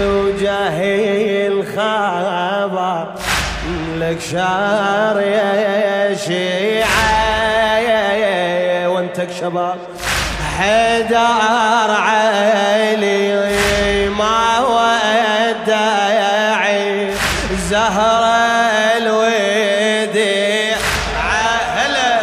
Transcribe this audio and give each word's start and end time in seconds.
وجاهي 0.06 1.46
الخبر 1.46 3.14
لك 3.98 4.20
شار 4.20 5.20
يا 5.20 6.14
شيعة 6.14 7.16
وانتك 8.88 9.30
شباب. 9.40 9.95
حدار 10.59 11.91
علي 11.91 13.36
ما 14.09 14.60
ودعي 15.59 16.06
زهرة 17.70 18.37
الوديع. 18.97 20.77
هلا 21.77 22.20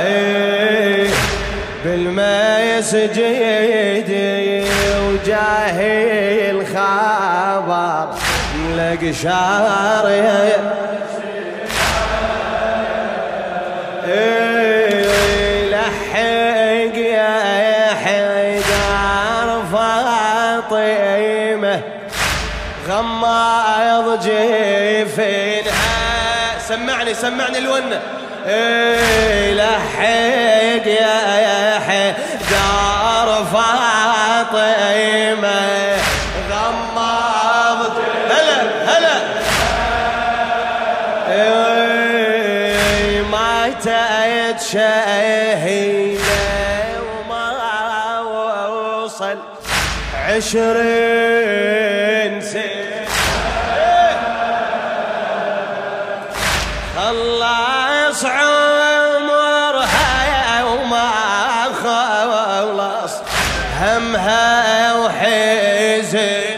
إيه. 0.00 1.08
بالميس 1.84 2.94
جيدي 2.94 4.64
وجاهي 5.06 6.50
الخبر 6.50 8.08
لك 8.76 9.10
فاطمة 21.42 21.80
غماض 22.88 24.22
جيفينها 24.22 25.72
سمعني 26.68 27.14
سمعني 27.14 27.58
الونة. 27.58 28.00
إيه 28.46 29.54
لحق 29.54 30.86
يا 30.86 31.78
حيدر 31.86 33.44
فاطمة. 33.52 34.62
غماض 36.50 37.92
هلا 38.30 38.58
هلا. 38.86 39.16
إيه، 41.28 43.22
ماتت 43.22 44.60
شهيدة 44.72 46.61
عشرين 50.36 51.60
سنة. 52.40 53.06
خلص 56.96 58.24
عمرها 58.24 59.84
وما 60.64 61.10
خلص 61.82 63.14
همها 63.80 64.94
وحزن 65.04 66.51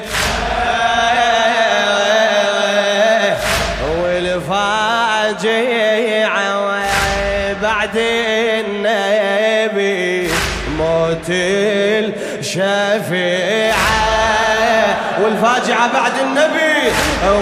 والفاجعة 15.34 15.92
بعد 15.92 16.12
النبي 16.22 16.92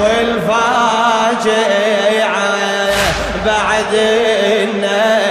والفاجعة 0.00 1.52
بعد 3.46 3.94
النبي. 3.94 5.22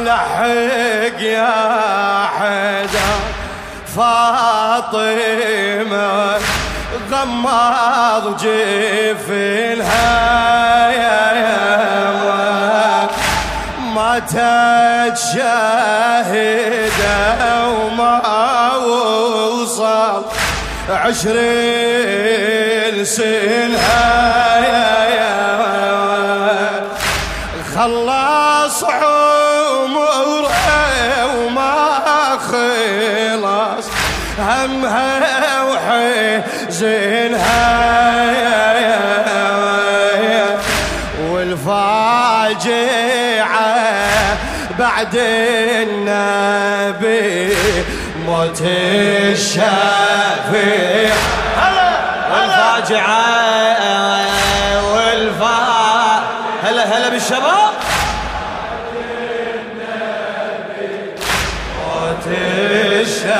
لحق 0.00 1.20
يا 1.20 2.26
حدا 2.38 3.10
فاطمة 3.96 5.08
يا 7.10 8.44
يا 10.90 11.27
ماتت 14.18 15.18
شاهدة 15.34 16.78
وما 17.68 18.76
وصل. 18.76 20.22
عشرين 20.90 22.24
سنها 23.04 24.58
يا 24.58 24.90
يا 25.14 25.36
خلص 27.76 28.84
عمره 28.84 30.52
وما 31.36 31.76
خلص. 32.50 33.86
همها 34.38 35.62
وحزنها 35.62 37.18
والفاجعة 42.38 42.88
بعد 44.78 45.14
النبي 45.82 47.56
موت 48.26 48.62
الشفيع 48.62 49.64
والفاجعة 52.32 53.24
والفا 54.92 55.58
هلا 56.62 56.96
هلا 56.96 57.08
بالشباب. 57.08 57.72
موت 61.78 62.26
الشفيع 62.92 63.38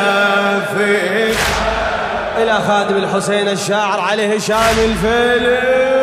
إلى 2.39 2.55
خادم 2.69 2.97
الحسين 2.97 3.49
الشاعر 3.49 4.01
علي 4.01 4.37
هشام 4.37 4.79
الفيلم. 4.79 5.98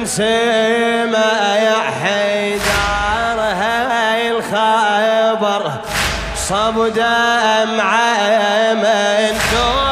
من 0.00 0.06
سيما 0.06 1.56
يا 1.56 1.80
حيدر 2.02 3.40
هاي 3.40 4.30
الخبر 4.30 5.70
صب 6.36 6.86
دمعة 6.94 8.74
منثور 8.74 9.90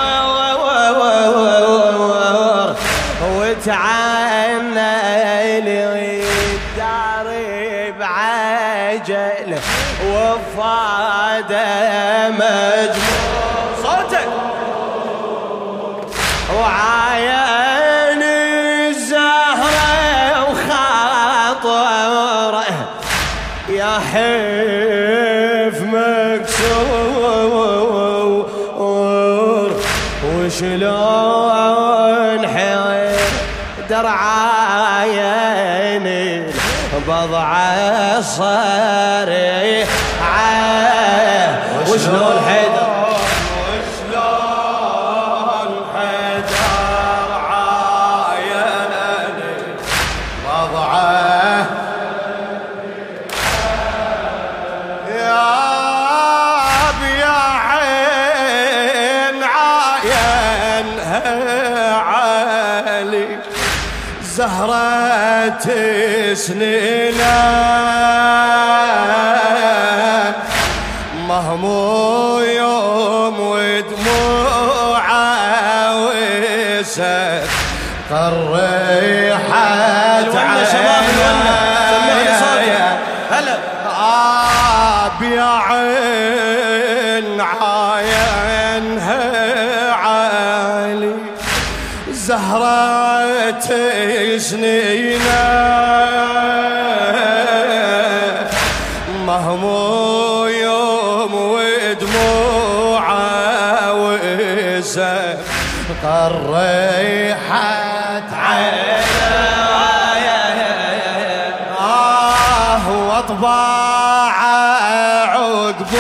وتعنى 3.37 4.81
لي 5.61 6.23
الدار 6.55 7.27
بعجل 7.99 9.51
وفاد 10.07 11.53
مجموع 12.31 13.49
صوتك. 13.83 14.29
وعاين 16.59 17.38
يا 23.79 23.99
حيف 24.13 25.83
مكسور. 25.83 27.19
وشلون 30.49 32.47
حيدر 32.47 34.07
عاين 34.07 36.07
بضع 37.09 37.51
صريح 38.21 39.89
وشلون 41.89 42.37
حيدر؟ 42.49 42.88
زهرة 64.39 65.67
سنينا 66.35 67.39
مهمو 71.29 72.39
يوم 72.41 73.41
ودموعه 73.41 75.17
وسد 76.05 77.49
قريحت 78.11 79.49
الونة 80.35 80.65
شباب 80.73 81.05
هلا 83.31 83.57
آب 85.07 85.23
يا 85.23 85.53
عين 85.69 87.41
عاينها 87.41 89.23
عالي. 89.93 91.15
سنينه 94.39 95.45
مهمو 99.27 100.47
يوم 100.47 101.35
ودموعه 101.35 103.13
وزه 103.93 105.39
قريحت 106.05 107.49
آه 111.81 112.85
واطباع 113.09 114.39
عقب 115.27 115.93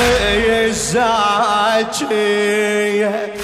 الزاكية 1.88 3.37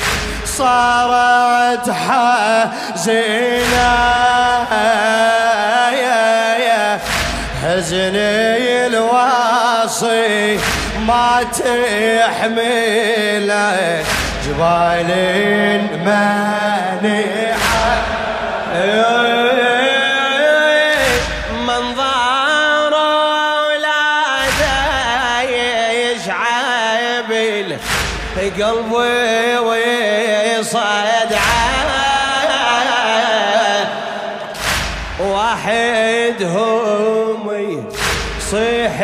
صارت 0.58 1.90
حزينة. 1.90 3.34
حزني 7.62 8.86
الواصي 8.86 10.58
ما 11.06 11.30
تحمله. 11.52 12.84
جبال 14.46 15.10
مانعه 16.04 17.54
يشعب 27.72 27.80
قلبي 28.40 29.58
ويصدعه 29.58 31.04
واحدهم 36.24 36.84
يصيح 38.38 39.00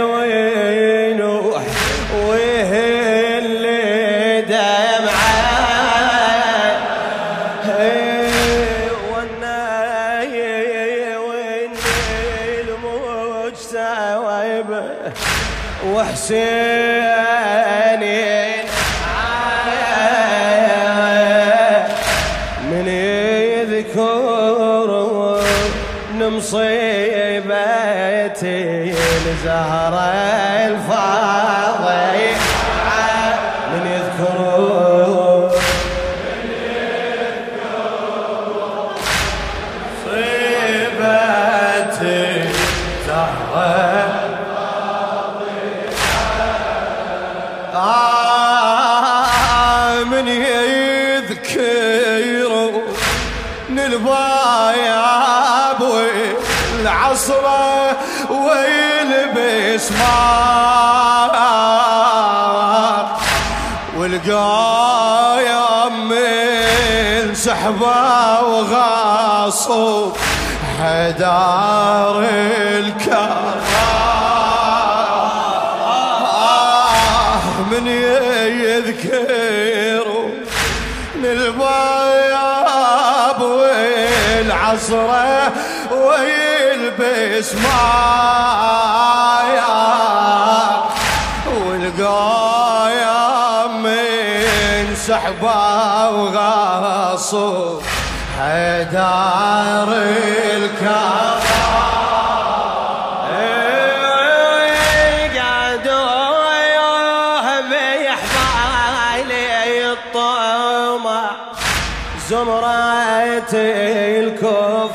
وينوح 0.00 1.62
ويهل 2.26 3.64
دمعة. 4.48 5.44
والناي 9.12 10.36
والنيل 11.16 12.68
مجتوب 12.84 14.70
وحسين 15.94 17.13
مصيبتي 26.36 27.54
الزهرة 29.26 30.10
الفاضي. 30.66 32.34
من 33.72 33.84
يذكر 33.86 34.38
صيبتي 40.04 42.22
زهرة 43.06 44.04
آه 48.54 50.04
من 50.04 50.28
يذكر. 50.28 52.33
الباياب 53.86 55.80
والعصر 55.80 57.44
ويلبس 58.30 59.92
مار 59.92 61.34
والقايم 63.98 65.94
من 66.08 67.34
سحبه 67.34 68.42
وغاصب 68.42 70.12
حدار 70.80 72.24
الكرار 72.78 73.54
من 77.70 77.86
يذكر 77.86 79.53
والعصرة 84.74 85.52
ويلبس 85.92 87.54
مايا 87.54 88.94
والقايم 91.66 93.02
من 93.82 94.96
سحبة 94.96 96.10
وغاصب 96.10 97.80
حدار 98.38 99.88
الكرار 100.56 101.43
زمرة 113.04 113.54
الكفار. 114.18 114.94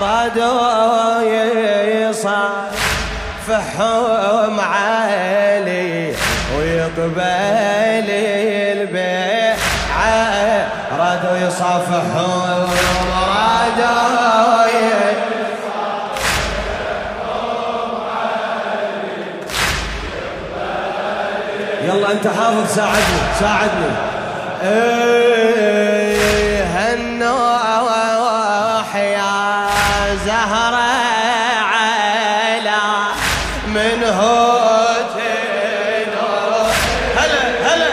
رادوا 0.00 1.22
يصافحهم 2.10 3.50
علي 4.60 6.14
ويقبل 6.56 8.08
البيعة. 8.72 10.12
رادوا 10.98 11.36
يصافحهم 11.36 12.68
رادوا 13.26 14.64
يلا 22.04 22.12
انت 22.12 22.26
حافظ 22.26 22.74
ساعدني 22.74 23.20
ساعدني. 23.40 23.90
إيه 24.62 26.14
هالنوح 26.64 27.76
يا 28.96 29.66
زهرة 30.26 30.90
على 31.74 32.82
من 33.66 34.04
هو 34.04 34.74
هلا 37.16 37.42
هلا. 37.64 37.90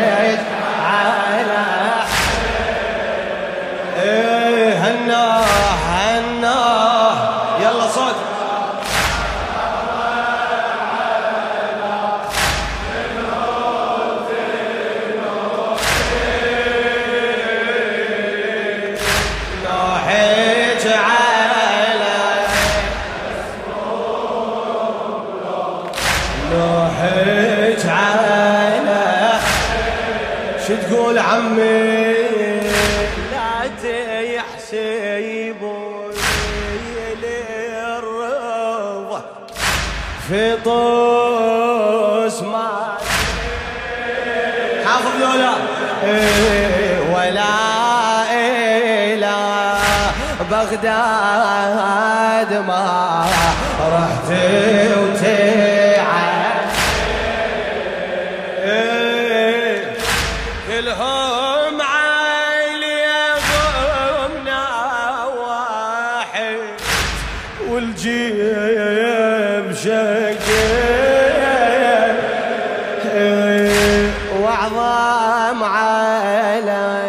شو 30.69 30.77
تقول 30.77 31.19
عمي؟ 31.19 32.13
لا 33.33 33.69
تحسبون 34.37 36.15
للرضا. 37.23 39.21
في 40.29 40.57
طوس 40.65 42.43
ما 42.43 42.97
حافظ 44.87 45.15
ذولا 45.21 45.55
إيه، 46.05 46.99
ولا 47.15 47.55
إلى 48.33 49.37
بغداد 50.51 52.53
ما 52.67 53.25
رحت 53.93 54.31
وتعب. 54.99 56.48
واعظم 74.43 75.65
على 75.65 77.03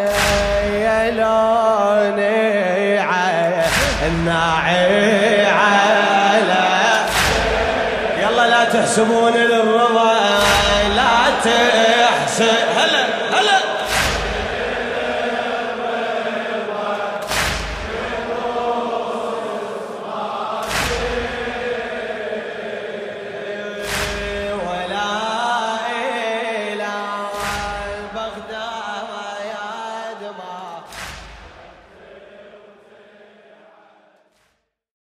لوني 1.16 2.98
على 2.98 3.62
يلا 8.22 8.48
لا 8.48 8.64
تحسبون 8.64 9.34